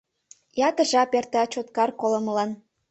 Ятыр 0.67 0.87
жап 0.91 1.11
эрта 1.19 1.41
Чоткар 1.53 1.89
колымылан. 2.01 2.49